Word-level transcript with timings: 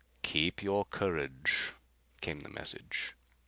"Keep 0.23 0.63
your 0.63 0.83
courage," 0.85 1.73
came 2.21 2.39
the 2.39 2.49
message. 2.49 3.13